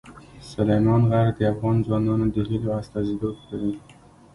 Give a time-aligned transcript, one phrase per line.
[0.51, 3.73] سلیمان غر د افغان ځوانانو د هیلو استازیتوب کوي.